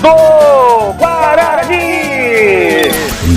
do 0.00 0.92
Guarani! 0.94 2.88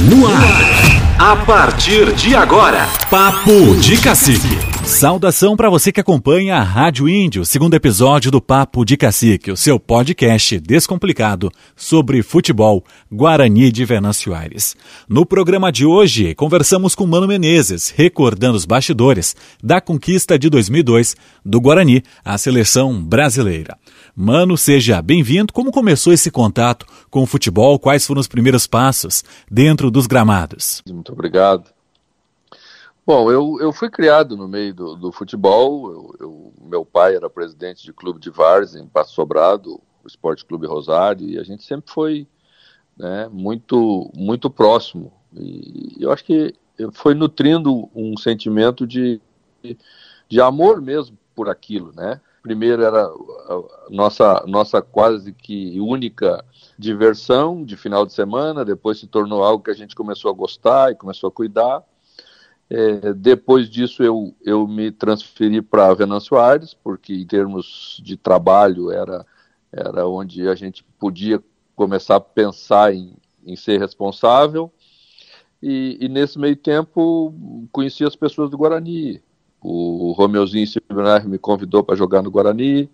No 0.10 0.28
ar, 0.28 1.32
a 1.32 1.36
partir 1.46 2.12
de 2.14 2.36
agora, 2.36 2.88
Papo 3.10 3.76
de 3.76 3.98
Cacique. 3.98 4.73
Saudação 4.86 5.56
para 5.56 5.70
você 5.70 5.92
que 5.94 6.02
acompanha 6.02 6.58
a 6.58 6.62
Rádio 6.64 7.08
Índio, 7.08 7.46
segundo 7.46 7.74
episódio 7.74 8.30
do 8.30 8.42
Papo 8.42 8.84
de 8.84 8.98
Cacique, 8.98 9.50
o 9.50 9.56
seu 9.56 9.80
podcast 9.80 10.60
descomplicado 10.60 11.50
sobre 11.76 12.22
futebol 12.22 12.84
Guarani 13.10 13.72
de 13.72 13.86
Venâncio 13.86 14.34
Aires. 14.34 14.76
No 15.08 15.26
programa 15.26 15.72
de 15.72 15.86
hoje, 15.86 16.36
conversamos 16.36 16.96
com 16.96 17.08
Mano 17.08 17.28
Menezes, 17.28 17.94
recordando 17.96 18.58
os 18.58 18.66
bastidores 18.66 19.36
da 19.64 19.80
conquista 19.80 20.38
de 20.38 20.50
2002 20.50 21.16
do 21.46 21.62
Guarani 21.62 22.04
à 22.24 22.38
seleção 22.38 23.02
brasileira. 23.02 23.78
Mano, 24.14 24.58
seja 24.58 25.02
bem-vindo. 25.02 25.54
Como 25.54 25.72
começou 25.72 26.12
esse 26.12 26.30
contato 26.30 26.86
com 27.10 27.24
o 27.24 27.28
futebol? 27.28 27.80
Quais 27.80 28.06
foram 28.06 28.20
os 28.20 28.28
primeiros 28.28 28.68
passos 28.68 29.24
dentro 29.50 29.90
dos 29.90 30.08
gramados? 30.08 30.84
Muito 30.88 31.14
obrigado. 31.14 31.72
Bom, 33.06 33.30
eu, 33.30 33.58
eu 33.60 33.74
fui 33.74 33.90
criado 33.90 34.38
no 34.38 34.48
meio 34.48 34.74
do, 34.74 34.96
do 34.96 35.12
futebol. 35.12 35.92
Eu, 35.92 36.16
eu, 36.20 36.54
meu 36.62 36.86
pai 36.86 37.16
era 37.16 37.30
presidente 37.30 37.84
de 37.84 37.92
clube 37.92 38.20
de 38.20 38.30
Várzea, 38.30 38.82
em 38.82 38.88
Passo 38.88 39.14
Sobrado, 39.14 39.82
o 40.02 40.08
Esporte 40.08 40.46
Clube 40.46 40.68
Rosário, 40.68 41.28
e 41.28 41.38
a 41.38 41.44
gente 41.44 41.64
sempre 41.64 41.92
foi 41.92 42.28
né, 42.98 43.28
muito, 43.30 44.10
muito 44.16 44.50
próximo. 44.50 45.12
E 45.34 45.98
eu 46.00 46.12
acho 46.14 46.24
que 46.24 46.56
foi 46.94 47.14
nutrindo 47.14 47.90
um 47.94 48.16
sentimento 48.18 48.88
de, 48.88 49.20
de 50.30 50.42
amor 50.42 50.82
mesmo 50.82 51.18
por 51.36 51.50
aquilo, 51.50 51.92
né? 51.94 52.22
Primeiro 52.42 52.84
era 52.84 53.06
a 53.06 53.64
nossa, 53.90 54.44
nossa 54.48 54.82
quase 54.82 55.32
que 55.32 55.80
única 55.80 56.44
diversão 56.78 57.64
de 57.64 57.78
final 57.78 58.06
de 58.06 58.14
semana, 58.14 58.66
depois 58.66 59.00
se 59.00 59.08
tornou 59.08 59.44
algo 59.44 59.64
que 59.64 59.72
a 59.72 59.76
gente 59.76 59.96
começou 59.96 60.30
a 60.30 60.34
gostar 60.34 60.92
e 60.92 60.96
começou 60.96 61.30
a 61.30 61.32
cuidar. 61.32 61.84
É, 62.70 63.14
depois 63.14 63.70
disso, 63.70 64.02
eu, 64.04 64.34
eu 64.44 64.68
me 64.68 64.92
transferi 64.92 65.62
para 65.62 65.94
Venâncio 65.94 66.38
Aires, 66.38 66.74
porque 66.74 67.14
em 67.14 67.26
termos 67.26 68.02
de 68.04 68.18
trabalho 68.18 68.92
era, 68.92 69.26
era 69.72 70.08
onde 70.08 70.48
a 70.48 70.56
gente 70.56 70.84
podia 70.98 71.44
começar 71.76 72.16
a 72.16 72.22
pensar 72.22 72.94
em, 72.94 73.16
em 73.46 73.56
ser 73.56 73.80
responsável. 73.80 74.72
E, 75.62 75.98
e, 76.02 76.10
nesse 76.10 76.38
meio 76.38 76.56
tempo, 76.56 77.34
conheci 77.72 78.04
as 78.04 78.16
pessoas 78.16 78.50
do 78.50 78.58
Guarani. 78.58 79.22
O 79.62 80.12
Romeuzinho 80.12 80.68
Silvenar 80.68 81.28
me 81.28 81.38
convidou 81.38 81.84
para 81.84 81.96
jogar 81.96 82.22
no 82.22 82.32
Guarani. 82.32 82.90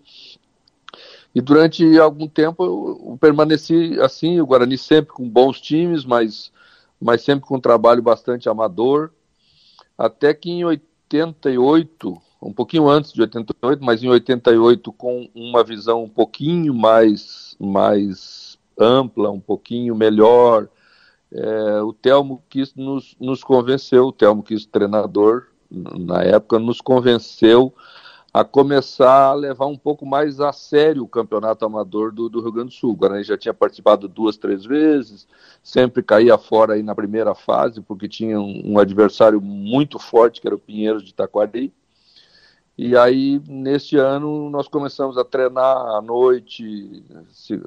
E 1.34 1.40
durante 1.40 1.98
algum 1.98 2.28
tempo 2.28 2.64
eu, 2.64 3.18
permaneci 3.20 3.98
assim, 4.00 4.40
o 4.40 4.46
Guarani 4.46 4.76
sempre 4.76 5.12
com 5.12 5.28
bons 5.28 5.60
times, 5.60 6.04
mas, 6.04 6.52
mas 7.00 7.22
sempre 7.22 7.46
com 7.46 7.56
um 7.56 7.60
trabalho 7.60 8.02
bastante 8.02 8.48
amador 8.48 9.10
até 10.00 10.32
que 10.32 10.50
em 10.50 10.64
88, 10.64 12.16
um 12.40 12.54
pouquinho 12.54 12.88
antes 12.88 13.12
de 13.12 13.20
88, 13.20 13.84
mas 13.84 14.02
em 14.02 14.08
88 14.08 14.90
com 14.92 15.28
uma 15.34 15.62
visão 15.62 16.04
um 16.04 16.08
pouquinho 16.08 16.72
mais, 16.72 17.54
mais 17.60 18.58
ampla, 18.78 19.30
um 19.30 19.38
pouquinho 19.38 19.94
melhor, 19.94 20.68
é, 21.30 21.82
o 21.82 21.92
Telmo 21.92 22.42
quis 22.48 22.74
nos, 22.74 23.14
nos 23.20 23.44
convenceu, 23.44 24.06
o 24.06 24.12
Telmo 24.12 24.42
quis 24.42 24.64
treinador 24.64 25.48
na 25.70 26.22
época, 26.22 26.58
nos 26.58 26.80
convenceu 26.80 27.74
a 28.32 28.44
começar 28.44 29.26
a 29.26 29.34
levar 29.34 29.66
um 29.66 29.76
pouco 29.76 30.06
mais 30.06 30.40
a 30.40 30.52
sério 30.52 31.02
o 31.02 31.08
campeonato 31.08 31.64
amador 31.64 32.12
do, 32.12 32.28
do 32.28 32.40
Rio 32.40 32.52
Grande 32.52 32.68
do 32.68 32.74
Sul. 32.74 32.92
O 32.92 32.96
Guarani 32.96 33.24
já 33.24 33.36
tinha 33.36 33.52
participado 33.52 34.06
duas, 34.06 34.36
três 34.36 34.64
vezes, 34.64 35.26
sempre 35.62 36.02
caía 36.02 36.38
fora 36.38 36.74
aí 36.74 36.82
na 36.82 36.94
primeira 36.94 37.34
fase, 37.34 37.80
porque 37.80 38.08
tinha 38.08 38.40
um, 38.40 38.74
um 38.74 38.78
adversário 38.78 39.40
muito 39.40 39.98
forte, 39.98 40.40
que 40.40 40.46
era 40.46 40.54
o 40.54 40.60
Pinheiros 40.60 41.02
de 41.02 41.12
Taquari. 41.12 41.72
E 42.78 42.96
aí, 42.96 43.42
neste 43.48 43.96
ano, 43.96 44.48
nós 44.48 44.68
começamos 44.68 45.18
a 45.18 45.24
treinar 45.24 45.76
à 45.76 46.00
noite, 46.00 47.04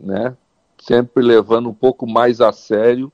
né, 0.01 0.35
sempre 0.79 1.23
levando 1.23 1.69
um 1.69 1.73
pouco 1.73 2.07
mais 2.07 2.41
a 2.41 2.51
sério 2.51 3.11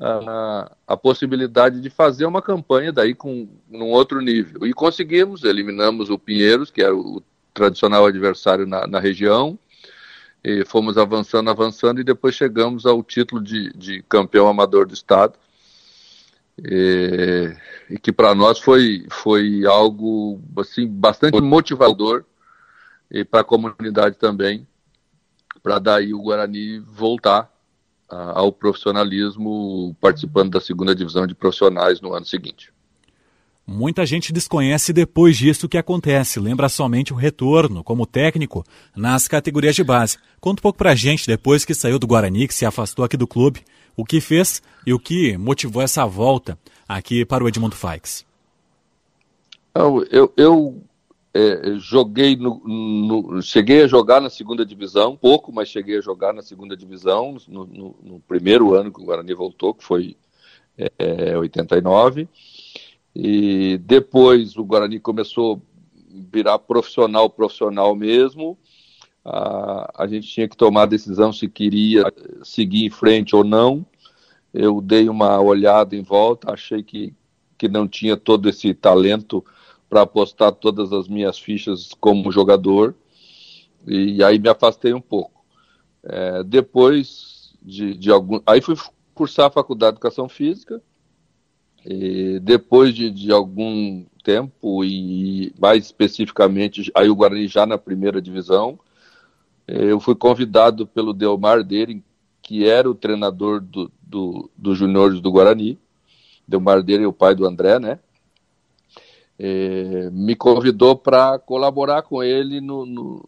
a, 0.00 0.72
a 0.86 0.96
possibilidade 0.96 1.80
de 1.80 1.88
fazer 1.88 2.26
uma 2.26 2.42
campanha 2.42 2.92
daí 2.92 3.14
com 3.14 3.48
num 3.68 3.90
outro 3.90 4.20
nível. 4.20 4.66
E 4.66 4.72
conseguimos, 4.72 5.44
eliminamos 5.44 6.10
o 6.10 6.18
Pinheiros, 6.18 6.70
que 6.70 6.82
era 6.82 6.94
o 6.94 7.22
tradicional 7.54 8.04
adversário 8.04 8.66
na, 8.66 8.86
na 8.86 9.00
região, 9.00 9.58
e 10.44 10.64
fomos 10.64 10.98
avançando, 10.98 11.50
avançando, 11.50 12.00
e 12.00 12.04
depois 12.04 12.34
chegamos 12.34 12.84
ao 12.84 13.02
título 13.02 13.42
de, 13.42 13.72
de 13.72 14.02
campeão 14.02 14.46
amador 14.46 14.86
do 14.86 14.94
estado. 14.94 15.34
E, 16.58 17.54
e 17.90 17.98
que 17.98 18.12
para 18.12 18.34
nós 18.34 18.58
foi, 18.58 19.06
foi 19.10 19.66
algo 19.66 20.40
assim, 20.58 20.86
bastante 20.86 21.40
motivador 21.40 22.24
e 23.10 23.24
para 23.24 23.40
a 23.40 23.44
comunidade 23.44 24.16
também, 24.16 24.66
para 25.62 25.78
daí 25.78 26.14
o 26.14 26.22
Guarani 26.22 26.78
voltar 26.80 27.50
ao 28.08 28.52
profissionalismo 28.52 29.96
participando 30.00 30.50
da 30.50 30.60
segunda 30.60 30.94
divisão 30.94 31.26
de 31.26 31.34
profissionais 31.34 32.00
no 32.00 32.12
ano 32.12 32.24
seguinte. 32.24 32.72
Muita 33.66 34.06
gente 34.06 34.32
desconhece 34.32 34.92
depois 34.92 35.36
disso 35.36 35.66
o 35.66 35.68
que 35.68 35.76
acontece, 35.76 36.38
lembra 36.38 36.68
somente 36.68 37.12
o 37.12 37.16
retorno 37.16 37.82
como 37.82 38.06
técnico 38.06 38.64
nas 38.94 39.26
categorias 39.26 39.74
de 39.74 39.82
base. 39.82 40.18
Conta 40.40 40.60
um 40.60 40.62
pouco 40.62 40.78
pra 40.78 40.94
gente, 40.94 41.26
depois 41.26 41.64
que 41.64 41.74
saiu 41.74 41.98
do 41.98 42.06
Guarani, 42.06 42.46
que 42.46 42.54
se 42.54 42.64
afastou 42.64 43.04
aqui 43.04 43.16
do 43.16 43.26
clube, 43.26 43.64
o 43.96 44.04
que 44.04 44.20
fez 44.20 44.62
e 44.86 44.94
o 44.94 45.00
que 45.00 45.36
motivou 45.36 45.82
essa 45.82 46.06
volta 46.06 46.56
aqui 46.88 47.24
para 47.24 47.42
o 47.42 47.48
Edmundo 47.48 47.74
Faix. 47.74 48.24
Eu, 50.12 50.32
eu 50.36 50.80
é, 51.36 51.78
joguei 51.78 52.34
no, 52.36 52.62
no, 52.64 53.42
cheguei 53.42 53.82
a 53.82 53.86
jogar 53.86 54.20
na 54.20 54.30
segunda 54.30 54.64
divisão, 54.64 55.16
pouco, 55.16 55.52
mas 55.52 55.68
cheguei 55.68 55.98
a 55.98 56.00
jogar 56.00 56.32
na 56.32 56.42
segunda 56.42 56.76
divisão 56.76 57.36
no, 57.48 57.66
no, 57.66 57.96
no 58.02 58.20
primeiro 58.20 58.74
ano 58.74 58.90
que 58.90 59.00
o 59.00 59.04
Guarani 59.04 59.34
voltou, 59.34 59.74
que 59.74 59.84
foi 59.84 60.16
é, 60.98 61.36
89. 61.36 62.28
E 63.14 63.78
depois 63.78 64.56
o 64.56 64.64
Guarani 64.64 64.98
começou 64.98 65.56
a 65.56 66.16
virar 66.32 66.58
profissional, 66.58 67.28
profissional 67.28 67.94
mesmo. 67.94 68.58
A, 69.24 70.04
a 70.04 70.06
gente 70.06 70.28
tinha 70.28 70.48
que 70.48 70.56
tomar 70.56 70.82
a 70.82 70.86
decisão 70.86 71.32
se 71.32 71.48
queria 71.48 72.04
seguir 72.42 72.86
em 72.86 72.90
frente 72.90 73.36
ou 73.36 73.44
não. 73.44 73.84
Eu 74.54 74.80
dei 74.80 75.08
uma 75.08 75.38
olhada 75.40 75.94
em 75.94 76.02
volta, 76.02 76.52
achei 76.52 76.82
que, 76.82 77.12
que 77.58 77.68
não 77.68 77.86
tinha 77.86 78.16
todo 78.16 78.48
esse 78.48 78.72
talento 78.72 79.44
para 79.88 80.02
apostar 80.02 80.52
todas 80.52 80.92
as 80.92 81.08
minhas 81.08 81.38
fichas 81.38 81.90
como 82.00 82.32
jogador 82.32 82.94
e 83.86 84.22
aí 84.22 84.38
me 84.38 84.48
afastei 84.48 84.92
um 84.92 85.00
pouco. 85.00 85.44
É, 86.02 86.42
depois 86.42 87.54
de, 87.62 87.94
de 87.96 88.10
algum, 88.10 88.40
aí 88.46 88.60
fui 88.60 88.76
cursar 89.14 89.46
a 89.46 89.50
faculdade 89.50 89.92
de 89.92 89.98
educação 89.98 90.28
física 90.28 90.82
e 91.84 92.40
depois 92.40 92.94
de, 92.94 93.10
de 93.10 93.30
algum 93.30 94.04
tempo 94.24 94.84
e 94.84 95.52
mais 95.58 95.84
especificamente 95.84 96.90
aí 96.94 97.08
o 97.08 97.14
Guarani 97.14 97.46
já 97.46 97.64
na 97.64 97.78
primeira 97.78 98.20
divisão, 98.20 98.78
eu 99.66 99.98
fui 99.98 100.14
convidado 100.14 100.86
pelo 100.86 101.12
Delmar 101.12 101.62
Deren, 101.64 102.02
que 102.42 102.68
era 102.68 102.88
o 102.88 102.94
treinador 102.94 103.60
do, 103.60 103.90
do, 104.00 104.50
do 104.56 104.74
juniores 104.74 105.20
do 105.20 105.30
Guarani. 105.32 105.78
Delmar 106.46 106.82
Deren 106.82 107.04
é 107.04 107.08
o 107.08 107.12
pai 107.12 107.34
do 107.34 107.44
André, 107.44 107.80
né? 107.80 107.98
É, 109.38 110.10
me 110.10 110.34
convidou 110.34 110.96
para 110.96 111.38
colaborar 111.38 112.02
com 112.02 112.22
ele 112.22 112.60
no, 112.60 112.86
no, 112.86 113.24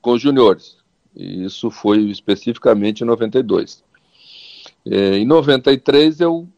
com 0.00 0.12
os 0.12 0.22
juniores. 0.22 0.78
E 1.14 1.44
isso 1.44 1.70
foi 1.70 2.02
especificamente 2.10 3.02
em 3.02 3.06
92. 3.06 3.84
É, 4.86 5.18
em 5.18 5.26
93 5.26 6.20
eu 6.20 6.48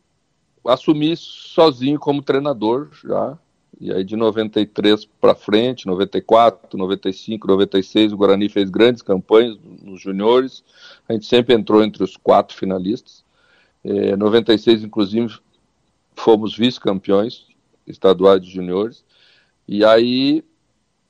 assumi 0.67 1.17
sozinho 1.17 1.99
como 1.99 2.23
treinador 2.23 2.89
já. 3.05 3.39
E 3.79 3.93
aí 3.93 4.03
de 4.03 4.17
93 4.17 5.05
para 5.21 5.35
frente, 5.35 5.87
94, 5.87 6.79
95, 6.79 7.47
96, 7.47 8.13
o 8.13 8.17
Guarani 8.17 8.49
fez 8.49 8.71
grandes 8.71 9.03
campanhas 9.03 9.59
nos 9.83 10.01
juniores. 10.01 10.65
A 11.07 11.13
gente 11.13 11.27
sempre 11.27 11.55
entrou 11.55 11.85
entre 11.85 12.03
os 12.03 12.17
quatro 12.17 12.57
finalistas. 12.57 13.23
É, 13.85 14.17
96, 14.17 14.83
inclusive, 14.83 15.39
fomos 16.15 16.57
vice-campeões 16.57 17.47
estaduais 17.87 18.41
de 18.41 18.51
juniores. 18.51 19.05
E 19.69 19.85
aí 19.85 20.45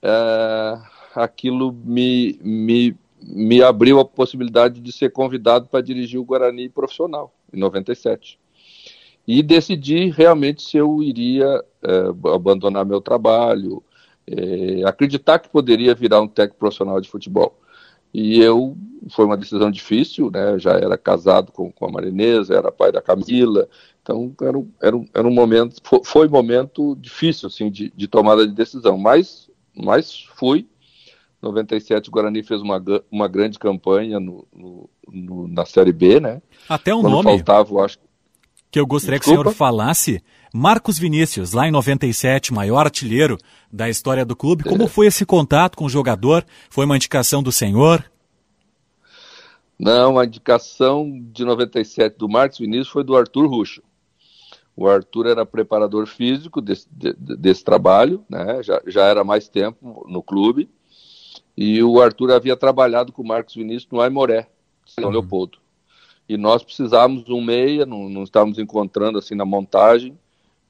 é, 0.02 0.78
aquilo 1.14 1.72
me, 1.72 2.38
me, 2.42 2.96
me 3.22 3.62
abriu 3.62 3.98
a 3.98 4.04
possibilidade 4.04 4.80
de 4.80 4.92
ser 4.92 5.10
convidado 5.10 5.66
para 5.68 5.82
dirigir 5.82 6.20
o 6.20 6.24
Guarani 6.24 6.68
profissional, 6.68 7.34
em 7.52 7.58
97. 7.58 8.38
E 9.26 9.42
decidi 9.42 10.10
realmente 10.10 10.62
se 10.62 10.76
eu 10.76 11.02
iria 11.02 11.64
é, 11.82 12.32
abandonar 12.32 12.84
meu 12.86 13.00
trabalho, 13.00 13.82
é, 14.26 14.82
acreditar 14.84 15.38
que 15.38 15.48
poderia 15.48 15.94
virar 15.94 16.20
um 16.20 16.28
técnico 16.28 16.58
profissional 16.58 17.00
de 17.00 17.08
futebol. 17.08 17.58
E 18.14 18.40
eu, 18.40 18.76
foi 19.10 19.24
uma 19.24 19.36
decisão 19.36 19.70
difícil, 19.70 20.30
né? 20.30 20.58
Já 20.58 20.72
era 20.72 20.96
casado 20.96 21.52
com, 21.52 21.70
com 21.70 21.86
a 21.86 21.90
Marinesa, 21.90 22.54
era 22.54 22.72
pai 22.72 22.90
da 22.90 23.02
Camila, 23.02 23.68
então 24.06 24.32
era 24.40 24.56
um, 24.56 24.70
era 24.80 24.96
um, 24.96 25.08
era 25.12 25.26
um 25.26 25.34
momento, 25.34 25.82
foi, 26.04 26.28
um 26.28 26.30
momento 26.30 26.94
difícil, 27.00 27.48
assim, 27.48 27.68
de, 27.68 27.92
de 27.94 28.06
tomada 28.06 28.46
de 28.46 28.54
decisão, 28.54 28.96
mas, 28.96 29.50
mas 29.74 30.24
fui. 30.36 30.68
97 31.42 32.08
o 32.08 32.12
Guarani 32.12 32.42
fez 32.42 32.62
uma, 32.62 32.82
uma 33.10 33.28
grande 33.28 33.58
campanha 33.58 34.18
no, 34.18 34.46
no, 34.54 34.88
no 35.06 35.48
na 35.48 35.66
Série 35.66 35.92
B, 35.92 36.20
né? 36.20 36.40
Até 36.68 36.94
o 36.94 36.98
um 36.98 37.02
nome 37.02 37.36
faltava, 37.36 37.84
acho, 37.84 37.98
que 38.70 38.78
eu 38.80 38.86
gostaria 38.86 39.18
Desculpa. 39.18 39.42
que 39.42 39.48
o 39.48 39.52
senhor 39.52 39.56
falasse. 39.56 40.22
Marcos 40.54 40.98
Vinícius, 40.98 41.52
lá 41.52 41.68
em 41.68 41.70
97, 41.70 42.54
maior 42.54 42.86
artilheiro 42.86 43.36
da 43.70 43.88
história 43.88 44.24
do 44.24 44.34
clube. 44.34 44.64
Como 44.64 44.84
é. 44.84 44.88
foi 44.88 45.06
esse 45.06 45.26
contato 45.26 45.76
com 45.76 45.84
o 45.84 45.88
jogador? 45.88 46.44
Foi 46.70 46.84
uma 46.84 46.96
indicação 46.96 47.42
do 47.42 47.52
senhor? 47.52 48.04
Não, 49.78 50.18
a 50.18 50.24
indicação 50.24 51.10
de 51.32 51.44
97 51.44 52.16
do 52.16 52.28
Marcos 52.28 52.58
Vinícius 52.58 52.88
foi 52.88 53.04
do 53.04 53.16
Arthur 53.16 53.46
Ruxo. 53.46 53.82
O 54.76 54.86
Arthur 54.86 55.26
era 55.26 55.46
preparador 55.46 56.06
físico 56.06 56.60
desse, 56.60 56.86
de, 56.92 57.14
desse 57.14 57.64
trabalho, 57.64 58.22
né? 58.28 58.62
já, 58.62 58.80
já 58.86 59.04
era 59.04 59.24
mais 59.24 59.48
tempo 59.48 60.04
no 60.06 60.22
clube. 60.22 60.68
E 61.56 61.82
o 61.82 62.00
Arthur 62.00 62.32
havia 62.32 62.54
trabalhado 62.56 63.10
com 63.10 63.22
o 63.22 63.26
Marcos 63.26 63.54
Vinícius 63.54 63.90
no 63.90 64.02
Aimoré, 64.02 64.50
São 64.84 65.04
uhum. 65.04 65.10
Leopoldo. 65.10 65.58
E 66.28 66.36
nós 66.36 66.62
precisávamos 66.62 67.24
de 67.24 67.32
um 67.32 67.40
meia, 67.40 67.86
não, 67.86 68.08
não 68.10 68.24
estávamos 68.24 68.58
encontrando 68.58 69.18
assim 69.18 69.34
na 69.34 69.46
montagem. 69.46 70.18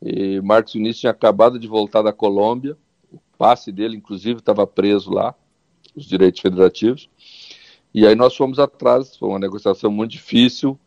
E 0.00 0.40
Marcos 0.40 0.74
Vinícius 0.74 1.00
tinha 1.00 1.10
acabado 1.10 1.58
de 1.58 1.66
voltar 1.66 2.02
da 2.02 2.12
Colômbia, 2.12 2.76
o 3.10 3.18
passe 3.36 3.72
dele, 3.72 3.96
inclusive, 3.96 4.38
estava 4.38 4.66
preso 4.66 5.10
lá, 5.10 5.34
os 5.96 6.04
direitos 6.04 6.40
federativos. 6.40 7.08
E 7.92 8.06
aí 8.06 8.14
nós 8.14 8.36
fomos 8.36 8.58
atrás, 8.58 9.16
foi 9.16 9.28
uma 9.28 9.38
negociação 9.38 9.90
muito 9.90 10.12
difícil, 10.12 10.78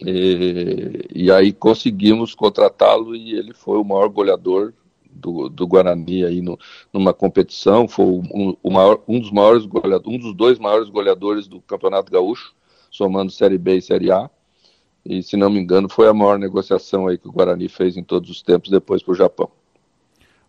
e, 0.00 1.08
e 1.14 1.30
aí 1.30 1.52
conseguimos 1.52 2.34
contratá-lo 2.34 3.14
e 3.14 3.34
ele 3.34 3.52
foi 3.52 3.78
o 3.78 3.84
maior 3.84 4.08
goleador 4.08 4.72
do, 5.10 5.48
do 5.48 5.66
Guarani 5.66 6.24
aí 6.24 6.42
no, 6.42 6.58
numa 6.92 7.14
competição, 7.14 7.86
foi 7.86 8.04
um, 8.04 8.56
um, 8.62 8.70
maior, 8.72 9.00
um 9.06 9.20
dos 9.20 9.30
maiores 9.30 9.64
goleadores, 9.64 10.06
um 10.06 10.18
dos 10.18 10.34
dois 10.34 10.58
maiores 10.58 10.88
goleadores 10.88 11.46
do 11.46 11.60
Campeonato 11.60 12.10
Gaúcho, 12.10 12.54
somando 12.90 13.30
Série 13.30 13.58
B 13.58 13.76
e 13.76 13.82
Série 13.82 14.10
A. 14.10 14.28
E 15.04 15.22
se 15.22 15.36
não 15.36 15.50
me 15.50 15.60
engano, 15.60 15.88
foi 15.88 16.08
a 16.08 16.14
maior 16.14 16.38
negociação 16.38 17.06
aí 17.06 17.18
que 17.18 17.28
o 17.28 17.32
Guarani 17.32 17.68
fez 17.68 17.96
em 17.96 18.02
todos 18.02 18.30
os 18.30 18.42
tempos 18.42 18.70
depois 18.70 19.02
para 19.02 19.12
o 19.12 19.16
Japão. 19.16 19.50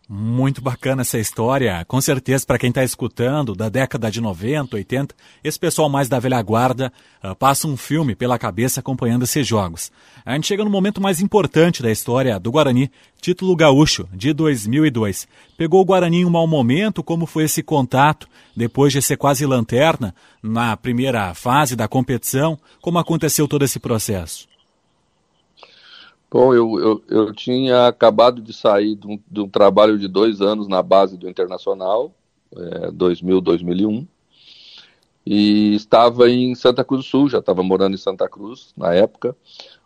Muito 0.07 0.62
bacana 0.62 1.02
essa 1.02 1.18
história. 1.18 1.84
Com 1.88 2.00
certeza, 2.00 2.46
para 2.46 2.60
quem 2.60 2.69
está 2.69 2.84
escutando, 2.84 3.56
da 3.56 3.69
década 3.69 4.12
de 4.12 4.22
90, 4.22 4.75
80, 4.75 5.16
esse 5.44 5.60
pessoal 5.60 5.90
mais 5.90 6.07
da 6.07 6.19
velha 6.19 6.40
guarda 6.44 6.94
uh, 7.24 7.36
passa 7.36 7.68
um 7.68 7.75
filme 7.75 8.16
pela 8.16 8.38
cabeça 8.38 8.81
acompanhando 8.81 9.24
esses 9.24 9.48
jogos. 9.48 9.92
A 10.24 10.36
gente 10.36 10.46
chega 10.46 10.63
no 10.63 10.69
momento 10.69 11.02
mais 11.02 11.22
importante 11.22 11.81
da 11.81 11.92
história 11.92 12.40
do 12.40 12.52
Guarani, 12.52 12.92
título 13.19 13.56
gaúcho 13.56 14.07
de 14.13 14.31
2002. 14.31 15.28
Pegou 15.57 15.81
o 15.81 15.86
Guarani 15.86 16.18
em 16.18 16.25
um 16.25 16.30
mau 16.30 16.46
momento? 16.46 17.02
Como 17.02 17.25
foi 17.25 17.46
esse 17.46 17.63
contato 17.63 18.28
depois 18.56 18.94
de 18.94 19.02
ser 19.02 19.18
quase 19.18 19.44
lanterna 19.44 20.13
na 20.42 20.78
primeira 20.78 21.34
fase 21.34 21.75
da 21.75 21.88
competição? 21.88 22.60
Como 22.80 23.00
aconteceu 23.00 23.48
todo 23.48 23.66
esse 23.66 23.80
processo? 23.80 24.55
Bom, 26.30 26.54
eu, 26.54 26.80
eu, 26.80 27.04
eu 27.07 27.33
tinha 27.33 27.88
acabado 27.88 28.42
de 28.42 28.51
sair 28.51 28.95
de 28.95 29.07
um, 29.07 29.19
de 29.30 29.42
um, 29.42 29.50
trabalho 29.50 29.98
de 29.98 30.07
dois 30.07 30.42
anos 30.42 30.68
na 30.68 30.81
base 30.81 31.18
do 31.18 31.30
Internacional, 31.30 32.13
é, 32.56 32.92
2000, 32.92 33.42
2001, 33.42 34.07
e 35.25 35.75
estava 35.75 36.30
em 36.30 36.54
Santa 36.56 36.83
Cruz 36.83 37.06
do 37.06 37.07
Sul, 37.07 37.30
já 37.30 37.39
estava 37.39 37.63
morando 37.63 37.94
em 37.94 37.98
Santa 37.98 38.27
Cruz 38.27 38.74
na 38.75 38.94
época. 38.94 39.36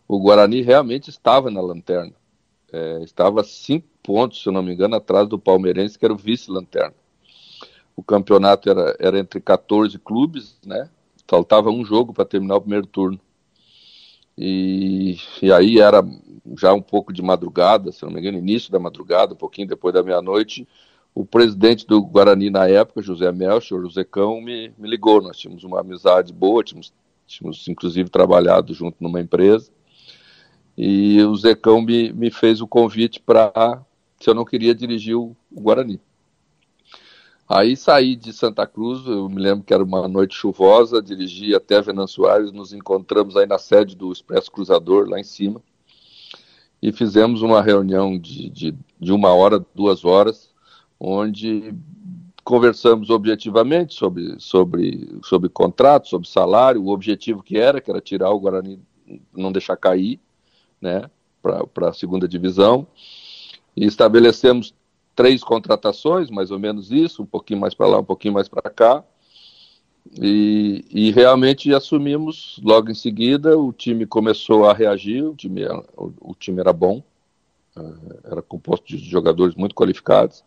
O 0.07 0.19
Guarani 0.19 0.61
realmente 0.61 1.09
estava 1.09 1.51
na 1.51 1.61
lanterna, 1.61 2.13
é, 2.71 3.03
estava 3.03 3.43
cinco 3.43 3.87
pontos, 4.01 4.41
se 4.41 4.49
não 4.49 4.63
me 4.63 4.73
engano, 4.73 4.95
atrás 4.95 5.27
do 5.27 5.37
Palmeirense, 5.37 5.99
que 5.99 6.05
era 6.05 6.13
o 6.13 6.17
vice-lanterna. 6.17 6.95
O 7.95 8.01
campeonato 8.01 8.69
era, 8.69 8.95
era 8.99 9.19
entre 9.19 9.39
14 9.41 9.99
clubes, 9.99 10.57
né? 10.65 10.89
Faltava 11.27 11.69
um 11.69 11.85
jogo 11.85 12.13
para 12.13 12.25
terminar 12.25 12.55
o 12.55 12.61
primeiro 12.61 12.87
turno. 12.87 13.19
E, 14.41 15.17
e 15.41 15.51
aí 15.51 15.79
era 15.79 16.01
já 16.57 16.73
um 16.73 16.81
pouco 16.81 17.11
de 17.11 17.21
madrugada, 17.21 17.91
se 17.91 18.03
não 18.03 18.09
me 18.09 18.21
engano, 18.21 18.37
início 18.37 18.71
da 18.71 18.79
madrugada, 18.79 19.33
um 19.33 19.37
pouquinho 19.37 19.67
depois 19.67 19.93
da 19.93 20.01
meia-noite, 20.01 20.65
o 21.13 21.25
presidente 21.25 21.85
do 21.85 22.01
Guarani 22.01 22.49
na 22.49 22.65
época, 22.65 23.01
José 23.01 23.29
Melchior, 23.33 23.83
o 23.83 23.89
Zecão, 23.89 24.39
me, 24.39 24.71
me 24.77 24.89
ligou. 24.89 25.21
Nós 25.21 25.37
tínhamos 25.37 25.65
uma 25.65 25.81
amizade 25.81 26.31
boa, 26.31 26.63
tínhamos, 26.63 26.93
tínhamos 27.27 27.67
inclusive 27.67 28.09
trabalhado 28.09 28.73
junto 28.73 28.95
numa 29.03 29.19
empresa. 29.19 29.69
E 30.77 31.21
o 31.23 31.35
Zecão 31.35 31.81
me, 31.81 32.13
me 32.13 32.31
fez 32.31 32.61
o 32.61 32.67
convite 32.67 33.19
para 33.19 33.83
se 34.17 34.29
eu 34.29 34.33
não 34.33 34.45
queria 34.45 34.73
dirigir 34.73 35.17
o 35.17 35.35
Guarani. 35.51 35.99
Aí 37.51 37.75
saí 37.75 38.15
de 38.15 38.31
Santa 38.31 38.67
Cruz, 38.67 39.07
eu 39.07 39.27
me 39.27 39.41
lembro 39.41 39.63
que 39.63 39.73
era 39.73 39.83
uma 39.83 40.07
noite 40.07 40.35
chuvosa, 40.35 41.01
dirigi 41.01 41.55
até 41.55 41.81
Venâncio 41.81 42.17
Soares, 42.17 42.51
nos 42.51 42.73
encontramos 42.73 43.35
aí 43.35 43.47
na 43.47 43.57
sede 43.57 43.95
do 43.95 44.11
Expresso 44.11 44.51
Cruzador, 44.51 45.09
lá 45.09 45.19
em 45.19 45.23
cima, 45.23 45.59
e 46.79 46.91
fizemos 46.91 47.41
uma 47.41 47.59
reunião 47.59 48.19
de, 48.19 48.51
de, 48.51 48.75
de 48.99 49.11
uma 49.11 49.33
hora, 49.33 49.65
duas 49.73 50.05
horas, 50.05 50.51
onde 50.99 51.73
conversamos 52.43 53.09
objetivamente 53.09 53.95
sobre, 53.95 54.35
sobre, 54.39 55.17
sobre 55.23 55.49
contrato, 55.49 56.07
sobre 56.07 56.29
salário, 56.29 56.83
o 56.83 56.89
objetivo 56.89 57.41
que 57.41 57.57
era, 57.57 57.81
que 57.81 57.89
era 57.89 57.99
tirar 57.99 58.29
o 58.29 58.39
Guarani, 58.39 58.79
não 59.35 59.51
deixar 59.51 59.75
cair, 59.75 60.19
né, 60.79 61.09
para 61.41 61.89
a 61.89 61.93
segunda 61.93 62.27
divisão, 62.27 62.85
e 63.75 63.85
estabelecemos 63.85 64.71
três 65.19 65.43
contratações, 65.43 66.29
mais 66.29 66.49
ou 66.49 66.57
menos 66.57 66.91
isso, 66.91 67.23
um 67.23 67.25
pouquinho 67.25 67.59
mais 67.59 67.73
para 67.73 67.87
lá, 67.87 67.99
um 67.99 68.05
pouquinho 68.05 68.33
mais 68.33 68.47
para 68.47 68.69
cá. 68.69 69.03
E, 70.17 70.85
e, 70.89 71.11
realmente 71.11 71.73
assumimos 71.73 72.57
logo 72.63 72.89
em 72.89 72.93
seguida. 72.93 73.59
O 73.59 73.73
time 73.73 74.05
começou 74.05 74.65
a 74.65 74.73
reagir, 74.73 75.25
o 75.25 75.35
time, 75.35 75.63
era, 75.63 75.77
o, 75.97 76.13
o 76.21 76.33
time 76.33 76.61
era 76.61 76.71
bom, 76.71 77.03
eh, 77.75 78.19
era 78.31 78.41
composto 78.41 78.87
de 78.87 78.97
jogadores 78.97 79.55
muito 79.55 79.75
qualificados. 79.75 80.41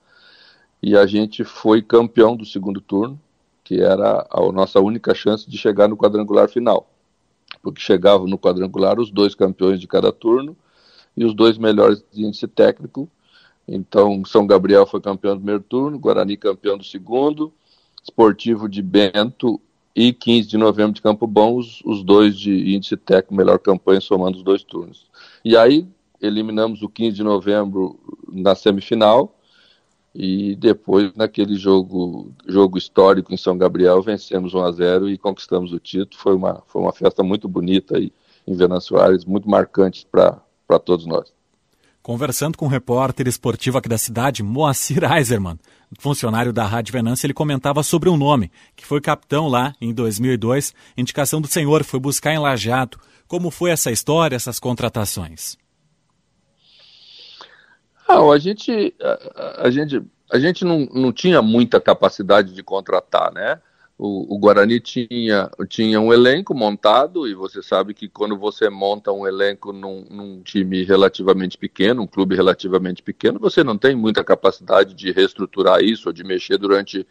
E 0.82 0.96
a 0.96 1.04
gente 1.04 1.44
foi 1.44 1.82
campeão 1.82 2.34
do 2.34 2.46
segundo 2.46 2.81
turno, 2.81 3.20
que 3.62 3.79
era 3.79 4.26
a 4.31 4.41
nossa 4.52 4.81
única 4.81 5.14
chance 5.14 5.48
de 5.48 5.58
chegar 5.58 5.86
no 5.86 5.98
quadrangular 5.98 6.48
final. 6.48 6.88
Porque 7.62 7.82
chegavam 7.82 8.26
no 8.26 8.38
quadrangular 8.38 8.98
os 8.98 9.10
dois 9.10 9.34
campeões 9.34 9.79
de 9.79 9.86
cada 9.86 10.10
turno 10.10 10.56
e 11.14 11.26
os 11.26 11.34
dois 11.34 11.58
melhores 11.58 12.02
de 12.10 12.24
índice 12.24 12.48
técnico 12.48 13.06
então, 13.74 14.22
São 14.26 14.46
Gabriel 14.46 14.86
foi 14.86 15.00
campeão 15.00 15.34
do 15.34 15.38
primeiro 15.38 15.62
turno, 15.62 15.98
Guarani 15.98 16.36
campeão 16.36 16.76
do 16.76 16.84
segundo, 16.84 17.50
Esportivo 18.02 18.69
de 18.69 18.82
Bento 18.82 19.58
e 19.96 20.12
15 20.12 20.46
de 20.46 20.58
novembro 20.58 20.93
de 20.93 21.00
Campo 21.00 21.26
Bom, 21.26 21.56
os, 21.56 21.81
os 21.82 22.02
dois 22.02 22.38
de 22.38 22.74
índice 22.76 22.98
técnico, 22.98 23.34
melhor 23.34 23.58
campanha, 23.58 23.98
somando 23.98 24.36
os 24.36 24.44
dois 24.44 24.62
turnos. 24.62 25.06
E 25.43 25.56
aí, 25.56 25.86
eliminamos 26.20 26.82
o 26.82 26.88
15 26.88 27.17
de 27.17 27.22
novembro 27.22 27.98
na 28.31 28.55
semifinal, 28.55 29.38
e 30.14 30.55
depois, 30.56 31.10
naquele 31.17 31.55
jogo, 31.55 32.31
jogo 32.46 32.76
histórico 32.76 33.32
em 33.32 33.38
São 33.38 33.56
Gabriel, 33.56 34.02
vencemos 34.02 34.52
1 34.52 34.62
a 34.62 34.70
0 34.70 35.08
e 35.08 35.17
conquistamos 35.17 35.72
o 35.72 35.79
título. 35.79 36.20
Foi 36.20 36.34
uma, 36.34 36.62
foi 36.67 36.82
uma 36.82 36.93
festa 36.93 37.22
muito 37.22 37.48
bonita 37.48 37.96
aí 37.96 38.12
em 38.46 38.55
Venâncio 38.55 38.88
Soares, 38.88 39.24
muito 39.24 39.48
marcante 39.48 40.06
para 40.10 40.79
todos 40.79 41.06
nós. 41.06 41.32
Conversando 42.02 42.58
com 42.58 42.64
um 42.64 42.68
repórter 42.68 43.28
esportivo 43.28 43.78
aqui 43.78 43.88
da 43.88 43.96
cidade, 43.96 44.42
Moacir 44.42 45.04
Eiserman, 45.04 45.56
funcionário 46.00 46.52
da 46.52 46.64
Rádio 46.66 46.92
Venância, 46.92 47.26
ele 47.26 47.32
comentava 47.32 47.80
sobre 47.84 48.08
um 48.08 48.16
nome, 48.16 48.50
que 48.74 48.84
foi 48.84 49.00
capitão 49.00 49.46
lá 49.46 49.72
em 49.80 49.94
2002, 49.94 50.74
indicação 50.96 51.40
do 51.40 51.46
senhor, 51.46 51.84
foi 51.84 52.00
buscar 52.00 52.32
em 52.32 52.40
Lajado. 52.40 52.98
Como 53.28 53.52
foi 53.52 53.70
essa 53.70 53.92
história, 53.92 54.34
essas 54.34 54.58
contratações? 54.58 55.56
Ah, 58.08 58.18
a 58.18 58.38
gente, 58.38 58.92
a, 59.00 59.66
a 59.66 59.70
gente, 59.70 60.02
a 60.30 60.38
gente 60.40 60.64
não, 60.64 60.80
não 60.86 61.12
tinha 61.12 61.40
muita 61.40 61.80
capacidade 61.80 62.52
de 62.52 62.64
contratar, 62.64 63.32
né? 63.32 63.60
O, 64.04 64.36
Guarani 64.36 64.80
tinha, 64.80 65.48
tinha 65.68 66.00
um 66.00 66.12
elenco 66.12 66.52
montado, 66.52 67.28
e 67.28 67.34
você 67.34 67.62
sabe 67.62 67.94
que 67.94 68.08
quando 68.08 68.36
você 68.36 68.68
monta 68.68 69.12
um 69.12 69.24
elenco 69.24 69.72
num, 69.72 70.04
num, 70.10 70.42
time 70.42 70.82
relativamente 70.82 71.56
pequeno, 71.56 72.02
um 72.02 72.06
clube 72.08 72.34
relativamente 72.34 73.00
pequeno, 73.00 73.38
você 73.38 73.62
não 73.62 73.78
tem 73.78 73.94
muita 73.94 74.24
capacidade 74.24 74.92
de 74.94 75.12
reestruturar 75.12 75.84
isso 75.84 76.08
ou 76.08 76.12
de 76.12 76.24
mexer 76.24 76.58
durante 76.58 77.06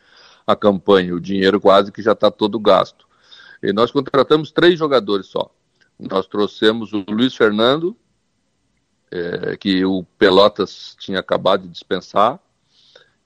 a 0.45 0.53
campanha. 0.53 1.15
O 1.15 1.19
dinheiro 1.21 1.61
quase 1.61 1.93
que 1.93 2.01
já 2.01 2.11
está 2.11 2.29
todo 2.29 2.59
gasto. 2.59 3.07
E 3.63 3.71
nós 3.71 3.89
contratamos 3.89 4.51
três 4.51 4.77
jogadores 4.77 5.27
só. 5.27 5.49
Nós 5.97 6.27
trouxemos 6.27 6.91
o 6.91 7.05
Luiz 7.07 7.33
Fernando, 7.33 7.95
é, 9.09 9.55
que 9.55 9.85
o 9.85 10.03
Pelotas 10.17 10.97
tinha 10.99 11.19
acabado 11.19 11.61
de 11.61 11.69
dispensar, 11.69 12.37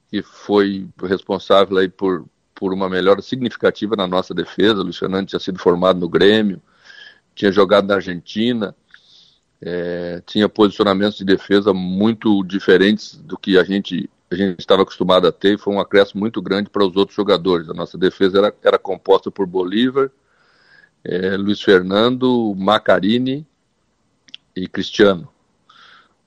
que 0.08 0.22
foi 0.22 0.88
responsável 1.02 1.78
aí 1.78 1.88
por 1.88 2.24
por 2.56 2.72
uma 2.72 2.88
melhora 2.88 3.22
significativa 3.22 3.94
na 3.94 4.06
nossa 4.06 4.34
defesa. 4.34 4.82
O 4.82 4.92
Fernando 4.92 5.28
tinha 5.28 5.38
sido 5.38 5.58
formado 5.60 6.00
no 6.00 6.08
Grêmio, 6.08 6.60
tinha 7.34 7.52
jogado 7.52 7.86
na 7.86 7.96
Argentina, 7.96 8.74
é, 9.60 10.22
tinha 10.26 10.48
posicionamentos 10.48 11.18
de 11.18 11.24
defesa 11.24 11.72
muito 11.72 12.42
diferentes 12.42 13.16
do 13.16 13.38
que 13.38 13.56
a 13.56 13.62
gente 13.62 14.10
a 14.28 14.34
gente 14.34 14.58
estava 14.58 14.82
acostumado 14.82 15.28
a 15.28 15.30
ter 15.30 15.54
e 15.54 15.58
foi 15.58 15.72
um 15.72 15.78
acréscimo 15.78 16.18
muito 16.20 16.42
grande 16.42 16.68
para 16.68 16.84
os 16.84 16.96
outros 16.96 17.14
jogadores. 17.14 17.68
A 17.68 17.74
nossa 17.74 17.96
defesa 17.96 18.38
era, 18.38 18.54
era 18.60 18.76
composta 18.76 19.30
por 19.30 19.46
Bolívar, 19.46 20.10
é, 21.04 21.36
Luiz 21.36 21.62
Fernando, 21.62 22.52
Macarini 22.56 23.46
e 24.54 24.66
Cristiano. 24.66 25.28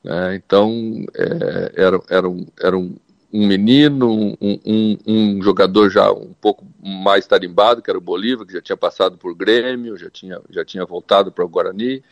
É, 0.05 0.33
então, 0.33 1.05
é, 1.13 1.73
era, 1.75 2.01
era, 2.09 2.29
um, 2.29 2.47
era 2.57 2.77
um, 2.77 2.95
um 3.31 3.45
menino, 3.45 4.11
um, 4.11 4.35
um, 4.41 4.97
um, 5.05 5.41
jogador 5.41 5.89
já 5.89 6.11
um 6.11 6.33
pouco 6.41 6.65
mais 6.81 7.27
tarimbado, 7.27 7.81
que 7.81 7.89
era 7.89 7.97
o 7.97 8.01
Bolívar, 8.01 8.45
que 8.45 8.53
já 8.53 8.61
tinha 8.61 8.77
passado 8.77 9.17
por 9.17 9.35
Grêmio, 9.35 9.97
já 9.97 10.09
tinha, 10.09 10.41
já 10.49 10.65
tinha 10.65 10.85
voltado 10.85 11.31
para 11.31 11.45
o 11.45 11.49
Guarani, 11.49 12.03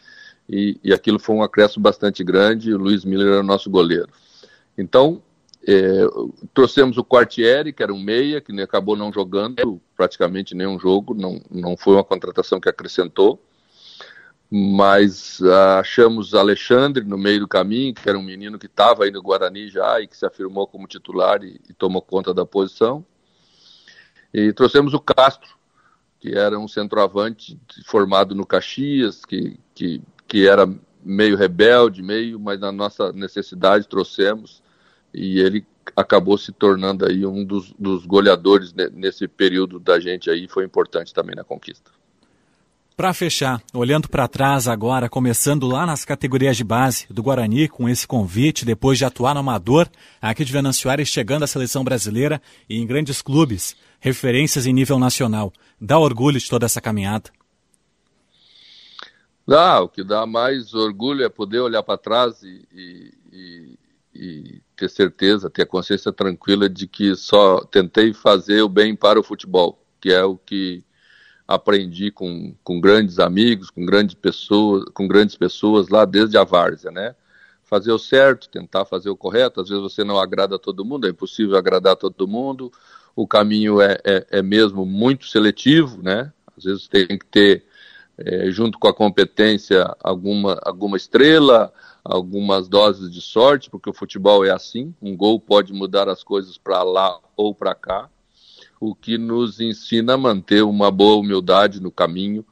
e, 0.47 0.77
e 0.83 0.93
aquilo 0.93 1.19
foi 1.19 1.35
um 1.35 1.43
acréscimo 1.43 1.81
bastante 1.81 2.23
grande, 2.23 2.73
o 2.73 2.77
Luiz 2.77 3.03
Miller 3.03 3.27
era 3.27 3.39
o 3.39 3.43
nosso 3.43 3.69
goleiro. 3.69 4.09
Então, 4.77 5.21
é, 5.67 6.05
trouxemos 6.53 6.97
o 6.97 7.03
Quartieri, 7.03 7.73
que 7.73 7.83
era 7.83 7.93
um 7.93 8.01
meia, 8.01 8.39
que 8.39 8.61
acabou 8.61 8.95
não 8.95 9.11
jogando 9.11 9.81
praticamente 9.95 10.55
nenhum 10.55 10.79
jogo, 10.79 11.13
não, 11.13 11.41
não 11.49 11.75
foi 11.75 11.95
uma 11.95 12.03
contratação 12.03 12.59
que 12.59 12.69
acrescentou, 12.69 13.41
mas 14.49 15.41
ah, 15.41 15.79
achamos 15.79 16.33
Alexandre 16.33 17.03
no 17.03 17.17
meio 17.17 17.41
do 17.41 17.47
caminho, 17.47 17.93
que 17.93 18.07
era 18.07 18.17
um 18.17 18.23
menino 18.23 18.57
que 18.57 18.67
estava 18.67 19.03
aí 19.03 19.11
no 19.11 19.21
Guarani 19.21 19.67
já 19.67 19.99
e 19.99 20.07
que 20.07 20.15
se 20.15 20.25
afirmou 20.25 20.65
como 20.67 20.87
titular 20.87 21.43
e, 21.43 21.59
e, 21.69 21.73
tomou 21.73 22.01
conta 22.01 22.33
da 22.33 22.45
posição. 22.45 23.05
E 24.33 24.53
trouxemos 24.53 24.93
o 24.93 24.99
Castro, 24.99 25.55
que 26.19 26.33
era 26.33 26.57
um 26.57 26.67
centroavante 26.67 27.59
formado 27.85 28.33
no 28.33 28.45
Caxias, 28.45 29.25
que, 29.25 29.59
que, 29.75 30.01
que 30.27 30.47
era 30.47 30.67
meio 31.03 31.35
rebelde, 31.35 32.01
meio, 32.01 32.39
mas 32.39 32.59
na 32.59 32.71
nossa 32.71 33.11
necessidade 33.11 33.87
trouxemos 33.87 34.61
e 35.13 35.39
ele 35.39 35.65
acabou 35.95 36.37
se 36.37 36.51
tornando 36.51 37.05
aí 37.05 37.25
um 37.25 37.43
dos, 37.43 37.73
dos 37.79 38.05
goleadores 38.05 38.73
nesse 38.73 39.27
período 39.27 39.79
da 39.79 39.99
gente 39.99 40.29
aí, 40.29 40.47
foi 40.47 40.65
importante 40.65 41.13
também 41.13 41.35
na 41.35 41.43
conquista. 41.43 41.91
Para 42.97 43.13
fechar, 43.13 43.61
olhando 43.75 44.09
para 44.09 44.27
trás 44.27 44.67
agora, 44.67 45.07
começando 45.07 45.67
lá 45.67 45.85
nas 45.85 46.03
categorias 46.03 46.57
de 46.57 46.63
base 46.63 47.05
do 47.11 47.21
Guarani, 47.21 47.67
com 47.67 47.87
esse 47.87 48.07
convite, 48.07 48.65
depois 48.65 48.97
de 48.97 49.05
atuar 49.05 49.35
no 49.35 49.41
Amador, 49.41 49.87
aqui 50.19 50.43
de 50.43 50.51
Venâncio 50.51 50.89
chegando 51.05 51.43
à 51.43 51.47
seleção 51.47 51.83
brasileira 51.83 52.41
e 52.67 52.79
em 52.81 52.87
grandes 52.87 53.21
clubes, 53.21 53.75
referências 53.99 54.65
em 54.65 54.73
nível 54.73 54.97
nacional. 54.97 55.53
Dá 55.79 55.99
orgulho 55.99 56.39
de 56.39 56.49
toda 56.49 56.65
essa 56.65 56.81
caminhada? 56.81 57.29
Dá, 59.47 59.79
o 59.79 59.87
que 59.87 60.03
dá 60.03 60.25
mais 60.25 60.73
orgulho 60.73 61.23
é 61.23 61.29
poder 61.29 61.59
olhar 61.59 61.83
para 61.83 61.99
trás 61.99 62.41
e, 62.41 62.67
e, 63.31 63.77
e 64.11 64.61
ter 64.75 64.89
certeza, 64.89 65.51
ter 65.51 65.61
a 65.61 65.67
consciência 65.67 66.11
tranquila 66.11 66.67
de 66.67 66.87
que 66.87 67.15
só 67.15 67.63
tentei 67.63 68.11
fazer 68.11 68.63
o 68.63 68.67
bem 68.67 68.95
para 68.95 69.19
o 69.19 69.23
futebol, 69.23 69.79
que 70.01 70.11
é 70.11 70.23
o 70.23 70.35
que 70.35 70.83
aprendi 71.47 72.11
com, 72.11 72.53
com 72.63 72.79
grandes 72.81 73.19
amigos, 73.19 73.69
com 73.69 73.85
grandes 73.85 74.15
pessoas, 74.15 74.83
com 74.93 75.07
grandes 75.07 75.35
pessoas 75.35 75.87
lá 75.87 76.03
desde 76.03 76.37
a 76.37 76.43
várzea, 76.43 76.91
né? 76.91 77.15
Fazer 77.63 77.91
o 77.91 77.99
certo, 77.99 78.49
tentar 78.49 78.85
fazer 78.85 79.09
o 79.09 79.15
correto. 79.15 79.61
Às 79.61 79.69
vezes 79.69 79.81
você 79.81 80.03
não 80.03 80.19
agrada 80.19 80.59
todo 80.59 80.83
mundo, 80.83 81.07
é 81.07 81.09
impossível 81.09 81.55
agradar 81.55 81.95
todo 81.95 82.27
mundo. 82.27 82.71
O 83.15 83.25
caminho 83.25 83.81
é, 83.81 83.97
é, 84.03 84.27
é 84.29 84.41
mesmo 84.41 84.85
muito 84.85 85.27
seletivo, 85.27 86.01
né? 86.03 86.31
Às 86.57 86.65
vezes 86.65 86.87
tem 86.87 87.07
que 87.07 87.25
ter, 87.25 87.65
é, 88.17 88.51
junto 88.51 88.77
com 88.77 88.87
a 88.87 88.93
competência, 88.93 89.95
alguma, 90.03 90.59
alguma 90.63 90.97
estrela, 90.97 91.71
algumas 92.03 92.67
doses 92.67 93.11
de 93.11 93.21
sorte, 93.21 93.69
porque 93.69 93.89
o 93.89 93.93
futebol 93.93 94.45
é 94.45 94.51
assim. 94.51 94.93
Um 95.01 95.15
gol 95.15 95.39
pode 95.39 95.71
mudar 95.71 96.09
as 96.09 96.23
coisas 96.23 96.57
para 96.57 96.83
lá 96.83 97.19
ou 97.37 97.55
para 97.55 97.73
cá 97.73 98.09
o 98.79 98.95
que 98.95 99.17
nos 99.17 99.59
ensina 99.59 100.13
a 100.13 100.17
manter 100.17 100.63
uma 100.63 100.91
boa 100.91 101.17
humildade 101.17 101.81
no 101.81 101.91
caminho, 101.91 102.45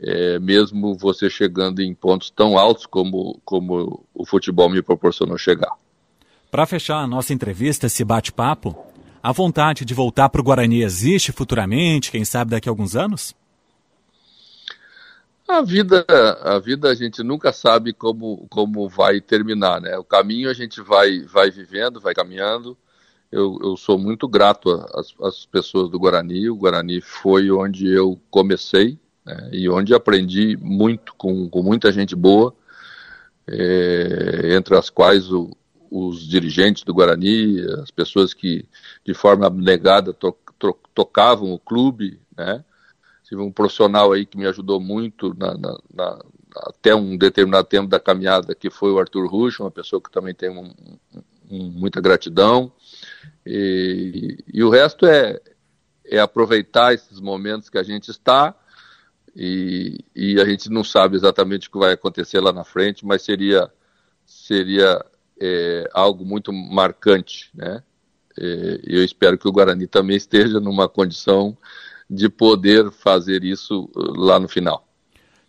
é, 0.00 0.38
mesmo 0.38 0.94
você 0.94 1.28
chegando 1.28 1.80
em 1.80 1.94
pontos 1.94 2.30
tão 2.30 2.58
altos 2.58 2.86
como, 2.86 3.40
como 3.44 4.04
o 4.14 4.24
futebol 4.24 4.68
me 4.68 4.82
proporcionou 4.82 5.36
chegar. 5.36 5.72
Para 6.50 6.66
fechar 6.66 6.98
a 6.98 7.06
nossa 7.06 7.32
entrevista, 7.32 7.86
esse 7.86 8.04
bate-papo, 8.04 8.76
a 9.22 9.32
vontade 9.32 9.84
de 9.84 9.94
voltar 9.94 10.28
para 10.28 10.40
o 10.40 10.44
Guarani 10.44 10.82
existe 10.82 11.32
futuramente, 11.32 12.10
quem 12.10 12.24
sabe 12.24 12.52
daqui 12.52 12.68
a 12.68 12.72
alguns 12.72 12.96
anos? 12.96 13.34
A 15.48 15.62
vida, 15.62 16.04
a 16.42 16.58
vida 16.58 16.90
a 16.90 16.94
gente 16.94 17.22
nunca 17.22 17.52
sabe 17.52 17.92
como, 17.92 18.46
como 18.50 18.88
vai 18.88 19.20
terminar, 19.20 19.80
né? 19.80 19.96
O 19.96 20.04
caminho 20.04 20.50
a 20.50 20.52
gente 20.52 20.80
vai, 20.80 21.20
vai 21.20 21.50
vivendo, 21.50 22.00
vai 22.00 22.14
caminhando 22.14 22.76
eu, 23.30 23.58
eu 23.62 23.76
sou 23.76 23.98
muito 23.98 24.26
grato 24.26 24.70
às, 25.20 25.46
pessoas 25.46 25.90
do 25.90 25.98
Guarani. 25.98 26.48
O 26.48 26.56
Guarani 26.56 27.00
foi 27.00 27.50
onde 27.50 27.86
eu 27.86 28.18
comecei 28.30 28.98
né, 29.24 29.50
e 29.52 29.68
onde 29.68 29.94
aprendi 29.94 30.56
muito 30.56 31.14
com, 31.14 31.48
com 31.48 31.62
muita 31.62 31.92
gente 31.92 32.16
boa, 32.16 32.54
é, 33.46 34.54
entre 34.54 34.76
as 34.76 34.88
quais 34.88 35.30
o, 35.30 35.50
os 35.90 36.26
dirigentes 36.26 36.82
do 36.82 36.94
Guarani, 36.94 37.60
as 37.82 37.90
pessoas 37.90 38.32
que 38.32 38.66
de 39.04 39.14
forma 39.14 39.46
abnegada 39.46 40.12
to, 40.12 40.36
to, 40.58 40.76
tocavam 40.94 41.52
o 41.52 41.58
clube, 41.58 42.20
né? 42.36 42.64
Tive 43.24 43.42
um 43.42 43.52
profissional 43.52 44.12
aí 44.12 44.24
que 44.24 44.38
me 44.38 44.46
ajudou 44.46 44.80
muito 44.80 45.36
na, 45.38 45.52
na, 45.58 45.78
na, 45.94 46.24
até 46.56 46.94
um 46.94 47.14
determinado 47.14 47.68
tempo 47.68 47.86
da 47.86 48.00
caminhada, 48.00 48.54
que 48.54 48.70
foi 48.70 48.90
o 48.90 48.98
Arthur 48.98 49.28
Rusch, 49.28 49.60
uma 49.60 49.70
pessoa 49.70 50.00
que 50.00 50.10
também 50.10 50.34
tem 50.34 50.48
um, 50.48 50.72
um, 51.50 51.70
muita 51.70 52.00
gratidão. 52.00 52.72
E, 53.46 54.38
e 54.52 54.62
o 54.62 54.70
resto 54.70 55.06
é, 55.06 55.40
é 56.04 56.18
aproveitar 56.18 56.94
esses 56.94 57.20
momentos 57.20 57.68
que 57.68 57.78
a 57.78 57.82
gente 57.82 58.10
está 58.10 58.54
e, 59.34 59.98
e, 60.16 60.40
a 60.40 60.44
gente 60.44 60.68
não 60.68 60.82
sabe 60.82 61.16
exatamente 61.16 61.68
o 61.68 61.70
que 61.70 61.78
vai 61.78 61.92
acontecer 61.92 62.40
lá 62.40 62.52
na 62.52 62.64
frente, 62.64 63.06
mas 63.06 63.22
seria, 63.22 63.70
seria 64.26 65.04
é, 65.40 65.88
algo 65.92 66.24
muito 66.24 66.52
marcante, 66.52 67.48
né? 67.54 67.82
É, 68.36 68.80
eu 68.84 69.04
espero 69.04 69.38
que 69.38 69.46
o 69.48 69.52
Guarani 69.52 69.86
também 69.86 70.16
esteja 70.16 70.58
numa 70.58 70.88
condição 70.88 71.56
de 72.10 72.28
poder 72.28 72.90
fazer 72.90 73.44
isso 73.44 73.88
lá 73.94 74.40
no 74.40 74.48
final. 74.48 74.88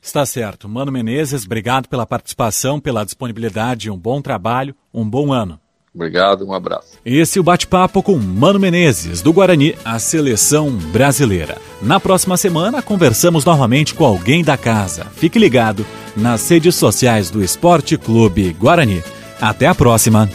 Está 0.01 0.25
certo. 0.25 0.69
Mano 0.69 0.91
Menezes, 0.91 1.45
obrigado 1.45 1.87
pela 1.87 2.05
participação, 2.05 2.79
pela 2.79 3.03
disponibilidade, 3.03 3.89
um 3.89 3.97
bom 3.97 4.21
trabalho, 4.21 4.75
um 4.93 5.07
bom 5.07 5.33
ano. 5.33 5.59
Obrigado, 5.93 6.45
um 6.45 6.53
abraço. 6.53 6.99
Esse 7.03 7.39
é 7.39 7.41
o 7.41 7.43
bate-papo 7.43 8.03
com 8.03 8.17
Mano 8.17 8.59
Menezes, 8.59 9.21
do 9.21 9.33
Guarani, 9.33 9.75
a 9.83 9.97
seleção 9.97 10.69
brasileira. 10.71 11.57
Na 11.81 11.99
próxima 11.99 12.37
semana, 12.37 12.81
conversamos 12.81 13.43
novamente 13.43 13.93
com 13.95 14.05
alguém 14.05 14.43
da 14.43 14.55
casa. 14.55 15.05
Fique 15.15 15.39
ligado 15.39 15.85
nas 16.15 16.47
redes 16.49 16.75
sociais 16.75 17.29
do 17.29 17.43
Esporte 17.43 17.97
Clube 17.97 18.53
Guarani. 18.53 19.03
Até 19.41 19.67
a 19.67 19.73
próxima! 19.73 20.29